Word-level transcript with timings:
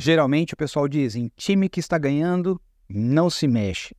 Geralmente 0.00 0.54
o 0.54 0.56
pessoal 0.56 0.86
diz: 0.86 1.16
em 1.16 1.28
time 1.36 1.68
que 1.68 1.80
está 1.80 1.98
ganhando, 1.98 2.60
não 2.88 3.28
se 3.28 3.48
mexe. 3.48 3.96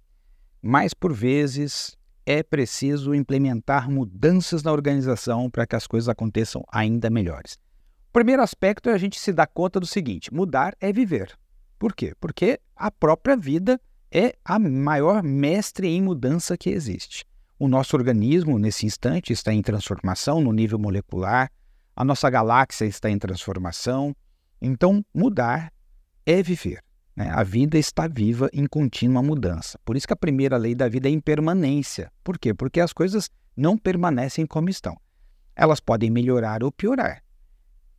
Mas 0.61 0.93
por 0.93 1.13
vezes 1.13 1.97
é 2.25 2.41
preciso 2.41 3.13
implementar 3.13 3.91
mudanças 3.91 4.63
na 4.63 4.71
organização 4.71 5.49
para 5.49 5.67
que 5.67 5.75
as 5.75 5.85
coisas 5.85 6.07
aconteçam 6.07 6.63
ainda 6.71 7.09
melhores. 7.09 7.59
O 8.07 8.13
primeiro 8.13 8.41
aspecto 8.41 8.89
é 8.89 8.93
a 8.93 8.97
gente 8.97 9.19
se 9.19 9.33
dar 9.33 9.47
conta 9.47 9.77
do 9.77 9.85
seguinte: 9.85 10.33
mudar 10.33 10.73
é 10.79 10.93
viver. 10.93 11.37
Por 11.77 11.93
quê? 11.93 12.13
Porque 12.17 12.61
a 12.77 12.89
própria 12.89 13.35
vida 13.35 13.79
é 14.09 14.37
a 14.45 14.57
maior 14.57 15.21
mestre 15.21 15.87
em 15.89 16.01
mudança 16.01 16.57
que 16.57 16.69
existe. 16.69 17.25
O 17.59 17.67
nosso 17.67 17.97
organismo, 17.97 18.57
nesse 18.57 18.85
instante, 18.85 19.33
está 19.33 19.53
em 19.53 19.61
transformação 19.61 20.39
no 20.39 20.53
nível 20.53 20.79
molecular, 20.79 21.51
a 21.93 22.05
nossa 22.05 22.29
galáxia 22.29 22.85
está 22.85 23.09
em 23.09 23.19
transformação. 23.19 24.15
Então, 24.61 25.03
mudar 25.13 25.73
é 26.31 26.43
viver. 26.43 26.83
Né? 27.15 27.29
A 27.31 27.43
vida 27.43 27.77
está 27.77 28.07
viva 28.07 28.49
em 28.53 28.67
contínua 28.67 29.23
mudança. 29.23 29.79
Por 29.83 29.97
isso 29.97 30.05
que 30.05 30.13
a 30.13 30.17
primeira 30.17 30.57
lei 30.57 30.75
da 30.75 30.87
vida 30.87 31.09
é 31.09 31.11
impermanência. 31.11 32.11
Por 32.23 32.37
quê? 32.37 32.53
Porque 32.53 32.79
as 32.79 32.93
coisas 32.93 33.29
não 33.57 33.75
permanecem 33.75 34.45
como 34.45 34.69
estão. 34.69 34.95
Elas 35.55 35.79
podem 35.79 36.11
melhorar 36.11 36.63
ou 36.63 36.71
piorar. 36.71 37.23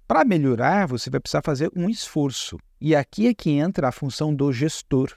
Para 0.07 0.25
melhorar, 0.25 0.87
você 0.87 1.11
vai 1.11 1.21
precisar 1.21 1.43
fazer 1.45 1.71
um 1.75 1.89
esforço. 1.89 2.57
E 2.81 2.95
aqui 2.95 3.27
é 3.27 3.35
que 3.35 3.51
entra 3.51 3.89
a 3.89 3.93
função 3.93 4.35
do 4.35 4.53
gestor, 4.53 5.13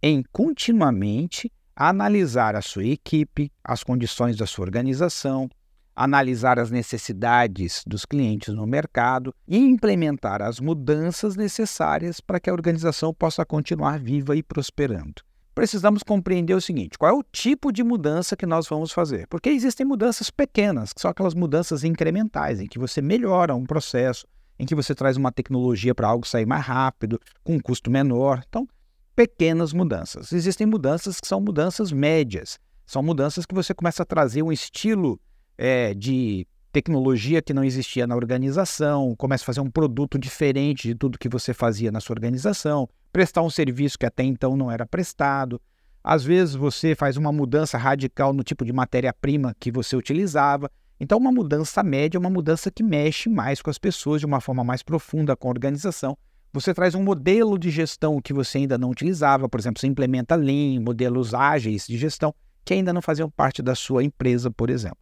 em 0.00 0.24
continuamente 0.32 1.52
analisar 1.74 2.54
a 2.54 2.62
sua 2.62 2.84
equipe, 2.84 3.50
as 3.62 3.82
condições 3.82 4.36
da 4.36 4.46
sua 4.46 4.64
organização, 4.64 5.48
analisar 5.94 6.58
as 6.58 6.70
necessidades 6.70 7.82
dos 7.86 8.04
clientes 8.04 8.54
no 8.54 8.66
mercado 8.66 9.34
e 9.46 9.58
implementar 9.58 10.42
as 10.42 10.58
mudanças 10.58 11.36
necessárias 11.36 12.20
para 12.20 12.40
que 12.40 12.50
a 12.50 12.52
organização 12.52 13.12
possa 13.12 13.44
continuar 13.44 13.98
viva 13.98 14.34
e 14.36 14.42
prosperando. 14.42 15.22
Precisamos 15.54 16.02
compreender 16.02 16.54
o 16.54 16.60
seguinte: 16.60 16.98
qual 16.98 17.10
é 17.10 17.14
o 17.14 17.22
tipo 17.22 17.70
de 17.70 17.82
mudança 17.82 18.36
que 18.36 18.46
nós 18.46 18.66
vamos 18.66 18.90
fazer? 18.90 19.26
Porque 19.28 19.50
existem 19.50 19.84
mudanças 19.84 20.30
pequenas, 20.30 20.92
que 20.92 21.00
são 21.00 21.10
aquelas 21.10 21.34
mudanças 21.34 21.84
incrementais, 21.84 22.58
em 22.58 22.66
que 22.66 22.78
você 22.78 23.02
melhora 23.02 23.54
um 23.54 23.66
processo, 23.66 24.26
em 24.58 24.64
que 24.64 24.74
você 24.74 24.94
traz 24.94 25.16
uma 25.16 25.30
tecnologia 25.30 25.94
para 25.94 26.08
algo 26.08 26.26
sair 26.26 26.46
mais 26.46 26.64
rápido, 26.64 27.20
com 27.44 27.56
um 27.56 27.60
custo 27.60 27.90
menor. 27.90 28.42
Então, 28.48 28.66
pequenas 29.14 29.74
mudanças. 29.74 30.32
Existem 30.32 30.66
mudanças 30.66 31.20
que 31.20 31.28
são 31.28 31.40
mudanças 31.40 31.92
médias, 31.92 32.58
são 32.86 33.02
mudanças 33.02 33.44
que 33.44 33.54
você 33.54 33.74
começa 33.74 34.02
a 34.02 34.06
trazer 34.06 34.42
um 34.42 34.52
estilo 34.52 35.20
é, 35.64 35.94
de 35.94 36.44
tecnologia 36.72 37.40
que 37.40 37.54
não 37.54 37.62
existia 37.62 38.04
na 38.04 38.16
organização, 38.16 39.14
começa 39.14 39.44
a 39.44 39.46
fazer 39.46 39.60
um 39.60 39.70
produto 39.70 40.18
diferente 40.18 40.88
de 40.88 40.94
tudo 40.96 41.16
que 41.16 41.28
você 41.28 41.54
fazia 41.54 41.92
na 41.92 42.00
sua 42.00 42.14
organização, 42.14 42.88
prestar 43.12 43.42
um 43.42 43.50
serviço 43.50 43.96
que 43.96 44.04
até 44.04 44.24
então 44.24 44.56
não 44.56 44.72
era 44.72 44.84
prestado. 44.84 45.62
Às 46.02 46.24
vezes 46.24 46.56
você 46.56 46.96
faz 46.96 47.16
uma 47.16 47.30
mudança 47.30 47.78
radical 47.78 48.32
no 48.32 48.42
tipo 48.42 48.64
de 48.64 48.72
matéria-prima 48.72 49.54
que 49.60 49.70
você 49.70 49.94
utilizava. 49.94 50.68
Então, 50.98 51.16
uma 51.16 51.30
mudança 51.30 51.80
média 51.80 52.18
é 52.18 52.20
uma 52.20 52.30
mudança 52.30 52.68
que 52.68 52.82
mexe 52.82 53.28
mais 53.28 53.62
com 53.62 53.70
as 53.70 53.78
pessoas 53.78 54.20
de 54.20 54.26
uma 54.26 54.40
forma 54.40 54.64
mais 54.64 54.82
profunda 54.82 55.36
com 55.36 55.46
a 55.46 55.52
organização. 55.52 56.18
Você 56.52 56.74
traz 56.74 56.96
um 56.96 57.04
modelo 57.04 57.56
de 57.56 57.70
gestão 57.70 58.20
que 58.20 58.32
você 58.32 58.58
ainda 58.58 58.76
não 58.76 58.90
utilizava, 58.90 59.48
por 59.48 59.60
exemplo, 59.60 59.80
você 59.80 59.86
implementa 59.86 60.34
Lean, 60.34 60.80
modelos 60.80 61.34
ágeis 61.34 61.86
de 61.86 61.96
gestão 61.96 62.34
que 62.64 62.74
ainda 62.74 62.92
não 62.92 63.00
faziam 63.00 63.30
parte 63.30 63.62
da 63.62 63.76
sua 63.76 64.02
empresa, 64.02 64.50
por 64.50 64.68
exemplo. 64.68 64.98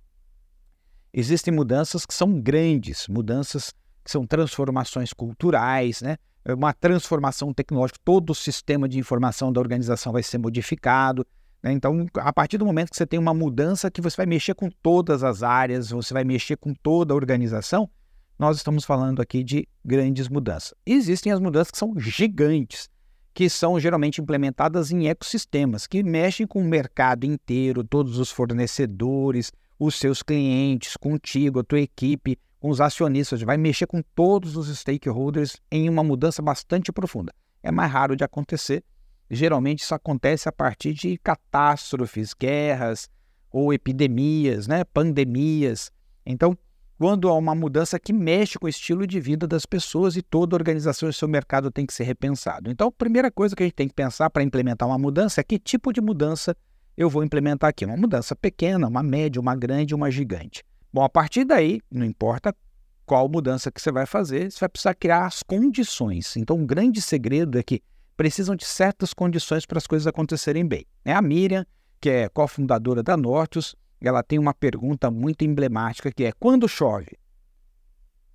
Existem 1.13 1.53
mudanças 1.53 2.07
que 2.07 2.15
são 2.15 2.41
grandes, 2.41 3.09
mudanças 3.09 3.73
que 4.05 4.11
são 4.11 4.27
transformações 4.27 5.13
culturais, 5.13 6.01
né? 6.01 6.17
É 6.45 6.55
uma 6.55 6.73
transformação 6.73 7.53
tecnológica, 7.53 7.99
todo 8.05 8.31
o 8.31 8.35
sistema 8.35 8.89
de 8.89 8.99
informação 8.99 9.53
da 9.53 9.61
organização 9.61 10.13
vai 10.13 10.23
ser 10.23 10.39
modificado. 10.39 11.27
Né? 11.63 11.73
Então, 11.73 12.07
a 12.17 12.33
partir 12.33 12.57
do 12.57 12.65
momento 12.65 12.91
que 12.91 12.97
você 12.97 13.07
tem 13.07 13.19
uma 13.19 13.35
mudança 13.35 13.91
que 13.91 14.01
você 14.01 14.17
vai 14.17 14.27
mexer 14.27 14.55
com 14.55 14.71
todas 14.83 15.23
as 15.23 15.43
áreas, 15.43 15.91
você 15.91 16.15
vai 16.15 16.25
mexer 16.25 16.57
com 16.57 16.73
toda 16.73 17.13
a 17.13 17.17
organização, 17.17 17.91
nós 18.39 18.57
estamos 18.57 18.87
falando 18.87 19.21
aqui 19.21 19.45
de 19.45 19.69
grandes 19.85 20.29
mudanças. 20.29 20.73
Existem 20.87 21.31
as 21.31 21.39
mudanças 21.39 21.71
que 21.71 21.77
são 21.77 21.93
gigantes, 21.99 22.89
que 23.35 23.51
são 23.51 23.79
geralmente 23.79 24.21
implementadas 24.21 24.91
em 24.91 25.09
ecossistemas, 25.09 25.87
que 25.87 26.03
mexem 26.03 26.47
com 26.47 26.61
o 26.61 26.65
mercado 26.65 27.25
inteiro, 27.25 27.85
todos 27.85 28.19
os 28.19 28.31
fornecedores, 28.31 29.53
os 29.81 29.95
seus 29.95 30.23
clientes, 30.23 30.95
contigo, 30.95 31.61
a 31.61 31.65
tua 31.65 31.81
equipe, 31.81 32.39
com 32.61 32.69
os 32.69 32.83
acionistas, 32.83 33.41
vai 33.41 33.57
mexer 33.57 33.87
com 33.87 34.03
todos 34.15 34.55
os 34.55 34.69
stakeholders 34.79 35.57
em 35.73 35.89
uma 35.89 36.05
mudança 36.05 36.43
bastante 36.43 36.93
profunda. 36.93 37.33
É 37.63 37.73
mais 37.73 37.91
raro 37.91 38.15
de 38.15 38.23
acontecer. 38.23 38.85
Geralmente 39.31 39.81
isso 39.81 39.95
acontece 39.95 40.47
a 40.47 40.53
partir 40.53 40.93
de 40.93 41.17
catástrofes, 41.17 42.35
guerras 42.39 43.09
ou 43.51 43.73
epidemias, 43.73 44.69
né? 44.69 44.85
pandemias. 44.85 45.91
Então, 46.27 46.57
quando 46.99 47.31
há 47.31 47.35
uma 47.35 47.55
mudança 47.55 47.99
que 47.99 48.13
mexe 48.13 48.59
com 48.59 48.67
o 48.67 48.69
estilo 48.69 49.07
de 49.07 49.19
vida 49.19 49.47
das 49.47 49.65
pessoas 49.65 50.15
e 50.15 50.21
toda 50.21 50.55
organização 50.55 51.09
e 51.09 51.13
seu 51.15 51.27
mercado 51.27 51.71
tem 51.71 51.87
que 51.87 51.95
ser 51.95 52.05
repensado. 52.05 52.71
Então, 52.71 52.89
a 52.89 52.93
primeira 52.93 53.31
coisa 53.31 53.57
que 53.57 53.63
a 53.63 53.67
gente 53.67 53.77
tem 53.77 53.89
que 53.89 53.95
pensar 53.95 54.29
para 54.29 54.43
implementar 54.43 54.87
uma 54.87 54.99
mudança 54.99 55.41
é 55.41 55.45
que 55.45 55.59
tipo 55.59 55.91
de 55.91 56.03
mudança 56.03 56.55
eu 57.01 57.09
vou 57.09 57.25
implementar 57.25 57.71
aqui 57.71 57.87
uma 57.87 57.97
mudança 57.97 58.37
pequena, 58.37 58.87
uma 58.87 59.03
média, 59.03 59.41
uma 59.41 59.57
grande, 59.57 59.95
uma 59.95 60.11
gigante. 60.11 60.63
Bom, 60.93 61.03
a 61.03 61.09
partir 61.09 61.47
daí, 61.47 61.81
não 61.91 62.05
importa 62.05 62.55
qual 63.07 63.27
mudança 63.27 63.73
que 63.73 63.81
você 63.81 63.91
vai 63.91 64.05
fazer, 64.05 64.53
você 64.53 64.61
vai 64.61 64.69
precisar 64.69 64.93
criar 64.93 65.25
as 65.25 65.43
condições. 65.43 66.37
Então, 66.37 66.59
um 66.59 66.67
grande 66.67 67.01
segredo 67.01 67.59
é 67.59 67.63
que 67.63 67.83
precisam 68.19 68.55
de 68.55 68.67
certas 68.67 69.15
condições 69.15 69.65
para 69.65 69.79
as 69.79 69.87
coisas 69.87 70.07
acontecerem 70.07 70.69
bem. 70.69 70.85
É 71.03 71.15
a 71.15 71.23
Miriam, 71.23 71.65
que 71.99 72.11
é 72.11 72.29
cofundadora 72.29 73.03
da 73.03 73.17
Nortus, 73.17 73.75
ela 73.99 74.23
tem 74.23 74.39
uma 74.39 74.53
pergunta 74.53 75.11
muito 75.11 75.43
emblemática 75.43 76.13
que 76.13 76.25
é: 76.25 76.33
quando 76.33 76.69
chove? 76.69 77.17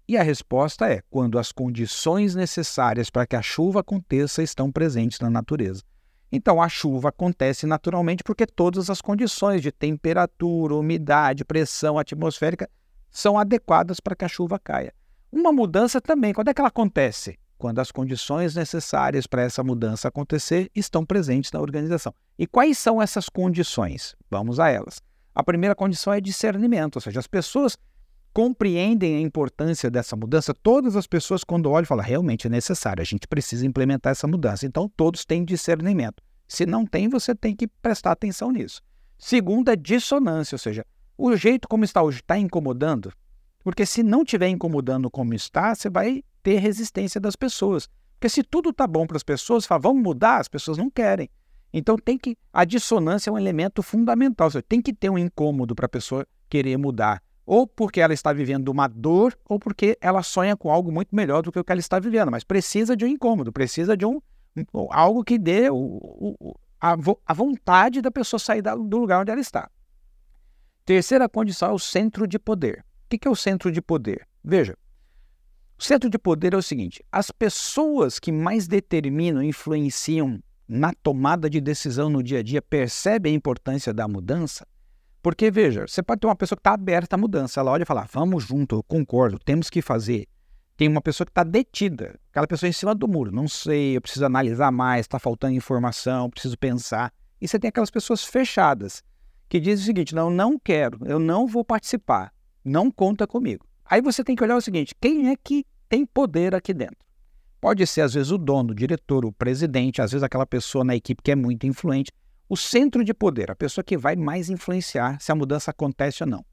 E 0.07 0.17
a 0.17 0.23
resposta 0.23 0.91
é: 0.91 1.03
quando 1.07 1.37
as 1.37 1.51
condições 1.51 2.33
necessárias 2.33 3.11
para 3.11 3.27
que 3.27 3.35
a 3.35 3.43
chuva 3.43 3.81
aconteça 3.81 4.41
estão 4.41 4.71
presentes 4.71 5.19
na 5.19 5.29
natureza. 5.29 5.83
Então 6.31 6.62
a 6.62 6.68
chuva 6.68 7.09
acontece 7.09 7.66
naturalmente 7.66 8.24
porque 8.24 8.46
todas 8.46 8.90
as 8.90 9.02
condições 9.02 9.62
de 9.62 9.72
temperatura, 9.72 10.75
umidade, 10.75 11.46
pressão 11.46 11.97
atmosférica 11.97 12.69
são 13.09 13.38
adequadas 13.38 14.00
para 14.00 14.16
que 14.16 14.25
a 14.25 14.28
chuva 14.28 14.59
caia. 14.59 14.94
Uma 15.31 15.52
mudança 15.52 16.02
também, 16.02 16.34
quando 16.34 16.50
é 16.50 16.53
que 16.53 16.62
ela 16.62 16.68
acontece? 16.68 17.38
Quando 17.58 17.80
as 17.80 17.91
condições 17.91 18.56
necessárias 18.56 19.25
para 19.25 19.41
essa 19.41 19.63
mudança 19.63 20.08
acontecer 20.08 20.69
estão 20.75 21.06
presentes 21.06 21.52
na 21.52 21.62
organização. 21.62 22.13
E 22.38 22.46
quais 22.46 22.78
são 22.78 23.02
essas 23.02 23.30
condições? 23.30 24.16
Vamos 24.30 24.59
a 24.59 24.69
elas. 24.69 25.02
A 25.34 25.44
primeira 25.44 25.75
condição 25.75 26.13
é 26.13 26.19
discernimento, 26.19 26.97
ou 26.97 27.02
seja, 27.02 27.19
as 27.19 27.28
pessoas 27.28 27.78
compreendem 28.35 29.16
a 29.16 29.22
importância 29.22 29.90
dessa 29.90 30.13
mudança, 30.13 30.53
todas 30.53 30.97
as 30.97 31.07
pessoas, 31.07 31.41
quando 31.41 31.72
olham, 31.72 31.85
falam: 31.85 32.03
realmente 32.03 32.47
é 32.47 32.50
necessário, 32.50 33.01
a 33.01 33.06
gente 33.06 33.29
precisa 33.29 33.66
implementar 33.66 34.12
essa 34.12 34.28
mudança. 34.28 34.66
Então, 34.66 34.91
todos 34.97 35.23
têm 35.23 35.46
discernimento. 35.46 36.22
Se 36.45 36.66
não 36.66 36.85
tem, 36.85 37.07
você 37.07 37.34
tem 37.34 37.56
que 37.56 37.66
prestar 37.66 38.12
atenção 38.12 38.51
nisso. 38.51 38.81
Segundo 39.18 39.69
é 39.69 39.75
dissonância, 39.78 40.56
ou 40.56 40.59
seja, 40.59 40.85
o 41.18 41.34
jeito 41.38 41.66
como 41.66 41.85
está 41.85 42.03
hoje 42.03 42.19
está 42.19 42.38
incomodando? 42.38 43.13
Porque 43.63 43.85
se 43.85 44.03
não 44.03 44.22
estiver 44.22 44.50
incomodando 44.50 45.09
como 45.09 45.34
está, 45.34 45.74
você 45.74 45.90
vai 45.90 46.22
ter 46.44 46.59
resistência 46.59 47.22
das 47.22 47.38
pessoas. 47.38 47.88
Porque 48.16 48.28
se 48.28 48.44
tudo 48.44 48.72
está 48.72 48.85
bom 48.85 49.07
para 49.07 49.16
as 49.16 49.24
pessoas, 49.24 49.66
fala, 49.66 49.79
vamos 49.79 50.03
mudar, 50.03 50.41
as 50.41 50.50
pessoas 50.50 50.78
não 50.78 50.90
querem. 50.90 51.29
Então 51.72 51.95
tem 51.95 52.18
que 52.18 52.38
a 52.51 52.66
dissonância 52.66 53.29
é 53.29 53.34
um 53.34 53.38
elemento 53.38 53.81
fundamental. 53.81 54.51
Seja, 54.51 54.62
tem 54.62 54.81
que 54.81 54.94
ter 54.94 55.09
um 55.09 55.18
incômodo 55.18 55.74
para 55.74 55.85
a 55.85 55.90
pessoa 55.90 56.28
querer 56.50 56.78
mudar 56.78 57.24
ou 57.45 57.68
porque 57.68 58.01
ela 58.01 58.13
está 58.13 58.33
vivendo 58.33 58.69
uma 58.69 58.88
dor, 58.88 59.38
ou 59.47 59.59
porque 59.59 59.97
ela 60.01 60.24
sonha 60.24 60.57
com 60.57 60.71
algo 60.71 60.92
muito 60.92 61.15
melhor 61.15 61.42
do 61.42 61.51
que 61.51 61.59
o 61.59 61.63
que 61.63 61.71
ela 61.71 61.80
está 61.80 62.00
vivendo, 62.00 62.31
mas 62.31 62.44
precisa 62.44 62.95
de 62.95 63.06
um 63.06 63.07
incômodo, 63.07 63.51
precisa 63.51 63.95
de 63.95 64.06
um, 64.06 64.19
algo 64.89 65.24
que 65.24 65.38
dê 65.38 65.69
o, 65.69 65.75
o, 65.75 66.56
a, 66.80 66.95
a, 67.25 67.33
vontade 67.33 68.01
da 68.01 68.09
pessoa 68.09 68.39
sair 68.39 68.62
da, 68.62 68.75
do 68.75 68.97
lugar 68.97 69.21
onde 69.21 69.31
ela 69.31 69.42
está. 69.42 69.69
Terceira 70.86 71.30
condição 71.30 71.69
é 71.69 71.74
o 71.74 71.80
centro 71.80 72.27
de 72.27 72.39
poder. 72.39 72.83
O 73.06 73.18
que 73.18 73.27
é 73.27 73.31
o 73.31 73.36
centro 73.36 73.71
de 73.71 73.81
poder? 73.81 74.27
Veja, 74.44 74.77
o 75.77 75.83
centro 75.83 76.09
de 76.09 76.18
poder 76.18 76.53
é 76.53 76.57
o 76.57 76.62
seguinte: 76.62 77.03
as 77.12 77.31
pessoas 77.31 78.19
que 78.19 78.31
mais 78.31 78.68
determinam, 78.68 79.44
influenciam 79.44 80.39
na 80.68 80.94
tomada 80.94 81.50
de 81.50 81.62
decisão 81.62 82.09
no 82.09 82.24
dia 82.24 82.39
a 82.39 82.44
dia 82.44 82.62
percebem 82.62 83.33
a 83.33 83.36
importância 83.36 83.94
da 83.94 84.07
mudança, 84.07 84.65
porque, 85.25 85.50
veja, 85.50 85.88
você 85.88 86.04
pode 86.04 86.22
ter 86.22 86.27
uma 86.27 86.36
pessoa 86.36 86.56
que 86.56 86.60
está 86.60 86.74
aberta 86.74 87.16
à 87.16 87.18
mudança. 87.18 87.60
Ela 87.60 87.72
olha 87.72 87.81
e 87.81 87.86
fala: 87.86 88.07
vamos 88.13 88.44
junto, 88.44 88.75
eu 88.75 88.83
concordo, 88.83 89.39
temos 89.39 89.72
que 89.72 89.81
fazer. 89.81 90.27
Tem 90.77 90.88
uma 90.88 91.01
pessoa 91.01 91.25
que 91.25 91.31
está 91.31 91.44
detida, 91.44 92.19
aquela 92.30 92.45
pessoa 92.45 92.69
em 92.69 92.72
cima 92.72 92.94
do 92.94 93.07
muro. 93.07 93.31
Não 93.31 93.48
sei, 93.48 93.98
eu 93.98 94.01
preciso 94.01 94.24
analisar 94.24 94.72
mais, 94.72 95.06
está 95.06 95.18
faltando 95.18 95.56
informação, 95.56 96.30
preciso 96.30 96.56
pensar. 96.56 97.12
E 97.42 97.48
você 97.48 97.57
tem 97.57 97.69
aquelas 97.69 97.89
pessoas 97.89 98.24
fechadas, 98.24 99.01
que 99.50 99.60
dizem 99.60 99.81
o 99.81 99.86
seguinte: 99.88 100.13
não, 100.13 100.30
não 100.30 100.60
quero, 100.60 101.00
eu 101.07 101.18
não 101.18 101.48
vou 101.48 101.66
participar, 101.66 102.31
não 102.63 102.92
conta 102.92 103.25
comigo. 103.25 103.66
Aí 103.83 104.01
você 104.01 104.24
tem 104.24 104.36
que 104.36 104.44
olhar 104.44 104.57
o 104.57 104.62
seguinte: 104.62 104.94
quem 105.01 105.31
é 105.31 105.36
que 105.36 105.66
tem 105.89 106.06
poder 106.06 106.54
aqui 106.54 106.71
dentro? 106.71 107.04
Pode 107.60 107.88
ser, 107.88 108.01
às 108.01 108.13
vezes, 108.13 108.30
o 108.30 108.38
dono, 108.38 108.74
o 108.74 108.75
diretor, 108.75 109.25
o 109.25 109.31
presidente, 109.31 110.04
às 110.04 110.12
vezes 110.12 110.21
aquela 110.21 110.45
pessoa 110.45 110.83
na 110.83 110.95
equipe 110.95 111.24
que 111.24 111.31
é 111.31 111.36
muito 111.36 111.66
influente. 111.66 112.12
O 112.47 112.56
centro 112.56 113.03
de 113.03 113.13
poder, 113.13 113.50
a 113.50 113.56
pessoa 113.56 113.83
que 113.83 113.97
vai 113.97 114.15
mais 114.15 114.50
influenciar 114.50 115.19
se 115.19 115.31
a 115.31 115.36
mudança 115.36 115.71
acontece 115.71 116.24
ou 116.24 116.30
não. 116.30 116.45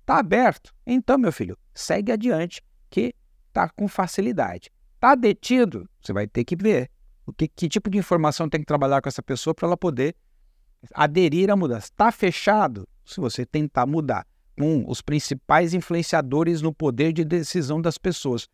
Está 0.00 0.18
aberto? 0.18 0.74
Então, 0.86 1.18
meu 1.18 1.32
filho, 1.32 1.56
segue 1.74 2.12
adiante, 2.12 2.62
que 2.90 3.14
está 3.48 3.68
com 3.68 3.88
facilidade. 3.88 4.70
Está 4.94 5.14
detido? 5.14 5.88
Você 6.02 6.12
vai 6.12 6.26
ter 6.26 6.44
que 6.44 6.56
ver 6.56 6.90
o 7.26 7.32
que, 7.32 7.48
que 7.48 7.68
tipo 7.68 7.88
de 7.88 7.98
informação 7.98 8.48
tem 8.48 8.60
que 8.60 8.66
trabalhar 8.66 9.00
com 9.00 9.08
essa 9.08 9.22
pessoa 9.22 9.54
para 9.54 9.66
ela 9.66 9.76
poder 9.76 10.14
aderir 10.94 11.50
à 11.50 11.56
mudança. 11.56 11.86
Está 11.86 12.12
fechado? 12.12 12.86
Se 13.04 13.20
você 13.20 13.46
tentar 13.46 13.86
mudar 13.86 14.26
com 14.58 14.84
os 14.86 15.00
principais 15.00 15.72
influenciadores 15.72 16.60
no 16.60 16.74
poder 16.74 17.12
de 17.12 17.24
decisão 17.24 17.80
das 17.80 17.96
pessoas, 17.96 18.48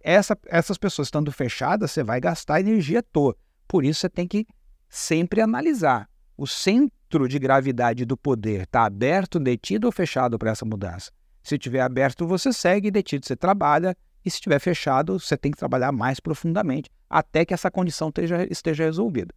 essa, 0.00 0.36
essas 0.46 0.78
pessoas 0.78 1.08
estando 1.08 1.30
fechadas, 1.30 1.92
você 1.92 2.02
vai 2.02 2.20
gastar 2.20 2.60
energia 2.60 3.02
toda. 3.02 3.38
Por 3.68 3.84
isso 3.84 4.00
você 4.00 4.08
tem 4.08 4.26
que 4.26 4.46
sempre 4.88 5.40
analisar. 5.40 6.09
O 6.40 6.46
centro 6.46 7.28
de 7.28 7.38
gravidade 7.38 8.06
do 8.06 8.16
poder 8.16 8.62
está 8.62 8.86
aberto, 8.86 9.38
detido 9.38 9.86
ou 9.86 9.92
fechado 9.92 10.38
para 10.38 10.50
essa 10.50 10.64
mudança? 10.64 11.12
Se 11.42 11.56
estiver 11.56 11.82
aberto, 11.82 12.26
você 12.26 12.50
segue, 12.50 12.90
detido, 12.90 13.26
você 13.26 13.36
trabalha, 13.36 13.94
e 14.24 14.30
se 14.30 14.38
estiver 14.38 14.58
fechado, 14.58 15.20
você 15.20 15.36
tem 15.36 15.52
que 15.52 15.58
trabalhar 15.58 15.92
mais 15.92 16.18
profundamente 16.18 16.88
até 17.10 17.44
que 17.44 17.52
essa 17.52 17.70
condição 17.70 18.08
esteja, 18.08 18.46
esteja 18.50 18.84
resolvida. 18.84 19.34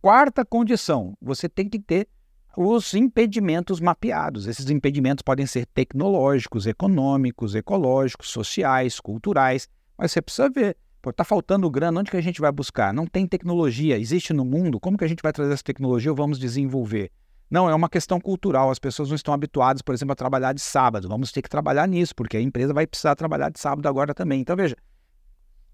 Quarta 0.00 0.42
condição, 0.42 1.14
você 1.20 1.46
tem 1.46 1.68
que 1.68 1.78
ter 1.78 2.08
os 2.56 2.94
impedimentos 2.94 3.78
mapeados. 3.78 4.46
Esses 4.46 4.70
impedimentos 4.70 5.20
podem 5.20 5.44
ser 5.44 5.66
tecnológicos, 5.66 6.66
econômicos, 6.66 7.54
ecológicos, 7.54 8.30
sociais, 8.30 8.98
culturais, 8.98 9.68
mas 9.94 10.10
você 10.10 10.22
precisa 10.22 10.48
ver. 10.48 10.74
Está 11.08 11.24
faltando 11.24 11.70
grana, 11.70 12.00
onde 12.00 12.10
que 12.10 12.16
a 12.16 12.20
gente 12.20 12.40
vai 12.40 12.52
buscar? 12.52 12.92
Não 12.92 13.06
tem 13.06 13.26
tecnologia, 13.26 13.98
existe 13.98 14.34
no 14.34 14.44
mundo, 14.44 14.78
como 14.78 14.98
que 14.98 15.04
a 15.04 15.08
gente 15.08 15.22
vai 15.22 15.32
trazer 15.32 15.52
essa 15.54 15.62
tecnologia 15.62 16.10
ou 16.10 16.16
vamos 16.16 16.38
desenvolver? 16.38 17.10
Não, 17.50 17.68
é 17.68 17.74
uma 17.74 17.88
questão 17.88 18.20
cultural. 18.20 18.70
As 18.70 18.78
pessoas 18.78 19.08
não 19.08 19.16
estão 19.16 19.34
habituadas, 19.34 19.82
por 19.82 19.92
exemplo, 19.92 20.12
a 20.12 20.16
trabalhar 20.16 20.52
de 20.52 20.60
sábado. 20.60 21.08
Vamos 21.08 21.32
ter 21.32 21.42
que 21.42 21.48
trabalhar 21.48 21.88
nisso, 21.88 22.14
porque 22.14 22.36
a 22.36 22.40
empresa 22.40 22.72
vai 22.72 22.86
precisar 22.86 23.16
trabalhar 23.16 23.50
de 23.50 23.58
sábado 23.58 23.88
agora 23.88 24.14
também. 24.14 24.40
Então, 24.40 24.54
veja, 24.54 24.76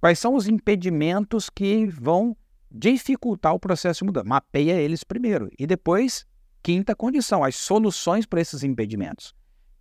quais 0.00 0.19
são 0.19 0.34
os 0.34 0.49
impedimentos 0.49 1.50
que 1.50 1.87
vão 1.87 2.34
dificultar 2.70 3.52
o 3.52 3.61
processo 3.61 3.99
de 3.99 4.05
mudança? 4.06 4.26
Mapeia 4.26 4.81
eles 4.81 5.05
primeiro. 5.05 5.50
E 5.58 5.67
depois, 5.67 6.25
quinta 6.62 6.96
condição, 6.96 7.44
as 7.44 7.56
soluções 7.56 8.25
para 8.25 8.40
esses 8.40 8.62
impedimentos. 8.62 9.34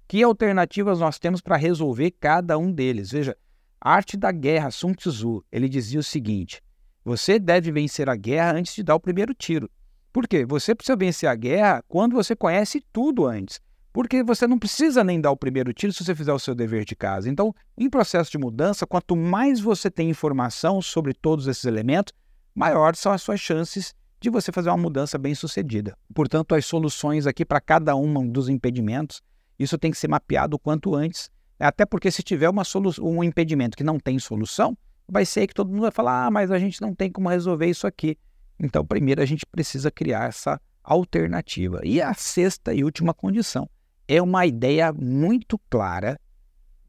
Que 0.06 0.22
alternativas 0.22 1.00
nós 1.00 1.18
temos 1.18 1.40
para 1.40 1.56
resolver 1.56 2.12
cada 2.12 2.58
um 2.58 2.74
deles? 2.74 3.10
Veja, 3.10 3.38
arte 3.86 4.18
da 4.18 4.32
guerra, 4.32 4.72
Sun 4.72 4.94
Tzu, 4.94 5.46
ele 5.52 5.70
dizia 5.70 6.00
o 6.00 6.04
seguinte: 6.04 6.62
você 7.04 7.38
deve 7.38 7.72
vencer 7.72 8.10
a 8.10 8.16
guerra 8.16 8.54
antes 8.54 8.74
de 8.74 8.82
dar 8.82 8.96
o 8.96 9.00
primeiro 9.00 9.34
tiro. 9.34 9.70
Por 10.12 10.28
quê? 10.28 10.44
Você 10.46 10.74
precisa 10.74 10.96
vencer 10.96 11.30
a 11.30 11.36
guerra 11.36 11.84
quando 11.88 12.14
você 12.14 12.36
conhece 12.36 12.82
tudo 12.92 13.28
antes. 13.28 13.60
Porque 13.94 14.24
você 14.24 14.46
não 14.46 14.60
precisa 14.60 15.04
nem 15.04 15.22
dar 15.22 15.32
o 15.32 15.38
primeiro 15.38 15.72
tiro 15.72 15.94
se 15.94 16.04
você 16.04 16.14
fizer 16.14 16.34
o 16.34 16.40
seu 16.40 16.54
dever 16.56 16.84
de 16.84 16.96
casa. 16.96 17.30
Então, 17.30 17.54
em 17.78 17.90
processo 17.90 18.32
de 18.32 18.38
mudança, 18.38 18.86
quanto 18.86 19.16
mais 19.16 19.60
você 19.62 19.90
tem 19.90 20.10
informação 20.10 20.82
sobre 20.82 21.14
todos 21.14 21.48
esses 21.48 21.64
elementos, 21.64 22.14
maiores 22.54 23.00
são 23.00 23.12
as 23.14 23.22
suas 23.22 23.40
chances 23.40 23.94
de 24.20 24.30
você 24.30 24.52
fazer 24.52 24.70
uma 24.70 24.78
mudança 24.78 25.18
bem 25.18 25.36
sucedida. 25.36 25.98
Portanto, 26.14 26.56
as 26.56 26.66
soluções 26.66 27.28
aqui 27.28 27.46
para 27.46 27.62
cada 27.62 27.96
um 27.96 28.28
dos 28.28 28.50
impedimentos, 28.50 29.22
isso 29.58 29.78
tem 29.78 29.92
que 29.92 29.98
ser 29.98 30.10
mapeado 30.10 30.56
o 30.56 30.60
quanto 30.60 30.96
antes. 30.96 31.30
Até 31.60 31.86
porque 31.86 32.12
se 32.12 32.22
tiver 32.22 32.50
uma 32.50 32.64
um 33.02 33.24
impedimento 33.24 33.78
que 33.78 33.84
não 33.84 34.00
tem 34.00 34.20
solução, 34.20 34.78
vai 35.08 35.26
ser 35.26 35.48
que 35.48 35.54
todo 35.54 35.70
mundo 35.70 35.82
vai 35.82 35.92
falar: 35.92 36.26
ah, 36.26 36.32
mas 36.32 36.52
a 36.52 36.60
gente 36.60 36.82
não 36.82 36.94
tem 36.94 37.12
como 37.12 37.30
resolver 37.30 37.68
isso 37.68 37.88
aqui. 37.88 38.18
Então, 38.60 38.86
primeiro 38.86 39.22
a 39.22 39.26
gente 39.26 39.46
precisa 39.46 39.92
criar 39.92 40.28
essa 40.28 40.60
alternativa. 40.84 41.82
E 41.84 42.02
a 42.02 42.14
sexta 42.14 42.74
e 42.74 42.84
última 42.84 43.14
condição 43.14 43.70
é 44.08 44.22
uma 44.22 44.46
ideia 44.46 44.94
muito 44.94 45.60
clara 45.70 46.20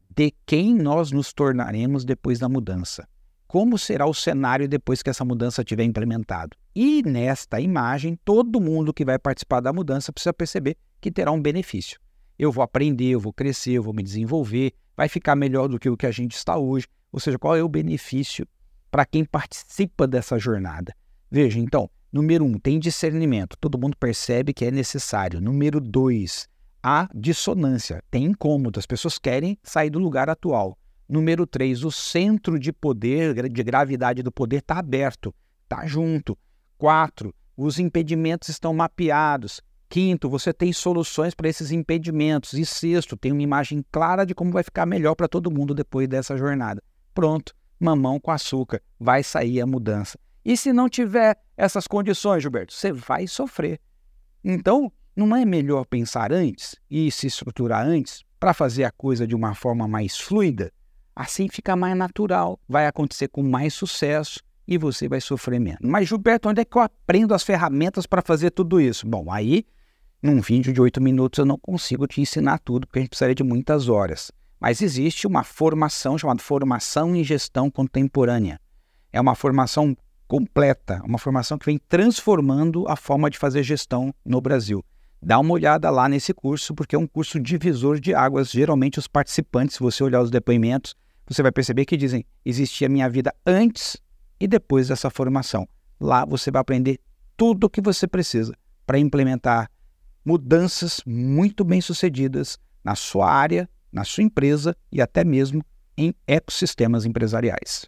de 0.09 0.33
quem 0.45 0.73
nós 0.73 1.11
nos 1.11 1.33
tornaremos 1.33 2.05
depois 2.05 2.39
da 2.39 2.49
mudança. 2.49 3.07
Como 3.47 3.77
será 3.77 4.05
o 4.05 4.13
cenário 4.13 4.67
depois 4.67 5.01
que 5.01 5.09
essa 5.09 5.23
mudança 5.23 5.63
tiver 5.63 5.83
implementado? 5.83 6.57
E 6.75 7.01
nesta 7.03 7.61
imagem, 7.61 8.19
todo 8.25 8.59
mundo 8.59 8.93
que 8.93 9.05
vai 9.05 9.17
participar 9.17 9.61
da 9.61 9.71
mudança 9.71 10.11
precisa 10.11 10.33
perceber 10.33 10.75
que 10.99 11.11
terá 11.11 11.31
um 11.31 11.41
benefício. 11.41 11.99
Eu 12.37 12.51
vou 12.51 12.63
aprender, 12.63 13.09
eu 13.09 13.19
vou 13.19 13.33
crescer, 13.33 13.71
eu 13.71 13.83
vou 13.83 13.93
me 13.93 14.03
desenvolver, 14.03 14.73
vai 14.95 15.09
ficar 15.09 15.35
melhor 15.35 15.67
do 15.67 15.79
que 15.79 15.89
o 15.89 15.97
que 15.97 16.05
a 16.05 16.11
gente 16.11 16.35
está 16.35 16.57
hoje. 16.57 16.85
Ou 17.11 17.19
seja, 17.19 17.39
qual 17.39 17.55
é 17.55 17.63
o 17.63 17.69
benefício 17.69 18.47
para 18.91 19.05
quem 19.05 19.25
participa 19.25 20.07
dessa 20.07 20.37
jornada? 20.37 20.93
Veja, 21.31 21.59
então, 21.59 21.89
número 22.11 22.45
um, 22.45 22.59
tem 22.59 22.79
discernimento, 22.79 23.57
todo 23.59 23.77
mundo 23.77 23.97
percebe 23.97 24.53
que 24.53 24.65
é 24.65 24.71
necessário. 24.71 25.41
Número 25.41 25.81
dois, 25.81 26.47
há 26.83 27.09
dissonância, 27.13 28.03
tem 28.11 28.25
incômodo, 28.25 28.79
as 28.79 28.85
pessoas 28.85 29.17
querem 29.17 29.57
sair 29.63 29.89
do 29.89 29.99
lugar 29.99 30.29
atual. 30.29 30.77
Número 31.09 31.47
três, 31.47 31.83
o 31.83 31.91
centro 31.91 32.59
de 32.59 32.71
poder, 32.71 33.49
de 33.49 33.63
gravidade 33.63 34.21
do 34.21 34.31
poder 34.31 34.57
está 34.57 34.79
aberto, 34.79 35.33
está 35.63 35.85
junto. 35.85 36.37
Quatro, 36.77 37.33
os 37.55 37.79
impedimentos 37.79 38.49
estão 38.49 38.73
mapeados. 38.73 39.61
Quinto, 39.89 40.29
você 40.29 40.53
tem 40.53 40.73
soluções 40.73 41.33
para 41.33 41.47
esses 41.47 41.71
impedimentos. 41.71 42.53
E 42.53 42.65
sexto, 42.65 43.15
tem 43.15 43.31
uma 43.31 43.41
imagem 43.41 43.83
clara 43.91 44.25
de 44.25 44.35
como 44.35 44.51
vai 44.51 44.63
ficar 44.63 44.85
melhor 44.85 45.15
para 45.15 45.27
todo 45.27 45.51
mundo 45.51 45.73
depois 45.73 46.07
dessa 46.07 46.37
jornada. 46.37 46.83
Pronto, 47.13 47.53
mamão 47.79 48.19
com 48.19 48.31
açúcar, 48.31 48.81
vai 48.99 49.23
sair 49.23 49.61
a 49.61 49.65
mudança. 49.65 50.19
E 50.43 50.55
se 50.55 50.71
não 50.71 50.87
tiver 50.87 51.37
essas 51.55 51.87
condições, 51.87 52.41
Gilberto, 52.41 52.73
você 52.73 52.91
vai 52.91 53.27
sofrer. 53.27 53.79
Então, 54.43 54.91
não 55.15 55.35
é 55.35 55.43
melhor 55.43 55.85
pensar 55.85 56.31
antes 56.31 56.75
e 56.89 57.09
se 57.11 57.27
estruturar 57.27 57.85
antes 57.85 58.23
para 58.39 58.53
fazer 58.53 58.83
a 58.83 58.91
coisa 58.91 59.25
de 59.25 59.35
uma 59.35 59.55
forma 59.55 59.87
mais 59.87 60.17
fluida? 60.17 60.71
Assim 61.15 61.49
fica 61.49 61.75
mais 61.75 61.97
natural, 61.97 62.59
vai 62.69 62.85
acontecer 62.85 63.27
com 63.27 63.41
mais 63.41 63.73
sucesso 63.73 64.39
e 64.67 64.77
você 64.77 65.07
vai 65.07 65.19
sofrer 65.19 65.59
menos. 65.59 65.79
Mas, 65.81 66.07
Gilberto, 66.07 66.49
onde 66.49 66.61
é 66.61 66.65
que 66.65 66.77
eu 66.77 66.81
aprendo 66.81 67.33
as 67.33 67.41
ferramentas 67.41 68.05
para 68.05 68.21
fazer 68.21 68.51
tudo 68.51 68.79
isso? 68.79 69.07
Bom, 69.07 69.31
aí, 69.31 69.65
num 70.21 70.41
vídeo 70.41 70.73
de 70.73 70.81
oito 70.81 71.01
minutos, 71.01 71.37
eu 71.37 71.45
não 71.45 71.57
consigo 71.57 72.07
te 72.07 72.19
ensinar 72.19 72.59
tudo, 72.59 72.87
porque 72.87 72.99
a 72.99 73.01
gente 73.01 73.09
precisaria 73.09 73.35
de 73.35 73.43
muitas 73.43 73.87
horas. 73.87 74.31
Mas 74.59 74.81
existe 74.81 75.27
uma 75.27 75.43
formação 75.43 76.17
chamada 76.17 76.41
Formação 76.41 77.15
em 77.15 77.23
Gestão 77.23 77.69
Contemporânea. 77.69 78.59
É 79.13 79.21
uma 79.21 79.35
formação 79.35 79.95
completa, 80.27 81.01
uma 81.05 81.17
formação 81.17 81.57
que 81.57 81.65
vem 81.65 81.79
transformando 81.87 82.87
a 82.87 82.95
forma 82.95 83.29
de 83.29 83.37
fazer 83.37 83.63
gestão 83.63 84.13
no 84.25 84.41
Brasil. 84.41 84.83
Dá 85.21 85.39
uma 85.39 85.53
olhada 85.53 85.89
lá 85.89 86.09
nesse 86.09 86.33
curso, 86.33 86.75
porque 86.75 86.95
é 86.95 86.99
um 86.99 87.07
curso 87.07 87.39
divisor 87.39 87.99
de 87.99 88.13
águas. 88.13 88.49
Geralmente, 88.49 88.99
os 88.99 89.07
participantes, 89.07 89.75
se 89.75 89.79
você 89.79 90.03
olhar 90.03 90.21
os 90.21 90.29
depoimentos, 90.29 90.95
você 91.27 91.41
vai 91.41 91.51
perceber 91.51 91.85
que 91.85 91.97
dizem: 91.97 92.25
existia 92.45 92.89
minha 92.89 93.09
vida 93.09 93.33
antes 93.45 93.97
e 94.39 94.47
depois 94.47 94.87
dessa 94.87 95.09
formação. 95.09 95.67
Lá 95.99 96.25
você 96.25 96.51
vai 96.51 96.61
aprender 96.61 96.99
tudo 97.35 97.65
o 97.65 97.69
que 97.69 97.81
você 97.81 98.07
precisa 98.07 98.53
para 98.85 98.99
implementar 98.99 99.69
mudanças 100.27 100.99
muito 101.05 101.63
bem 101.63 101.79
sucedidas 101.79 102.59
na 102.83 102.95
sua 102.95 103.31
área, 103.31 103.69
na 103.89 104.03
sua 104.03 104.25
empresa 104.25 104.75
e 104.91 105.01
até 105.01 105.23
mesmo 105.23 105.63
em 105.97 106.13
ecossistemas 106.27 107.05
empresariais. 107.05 107.85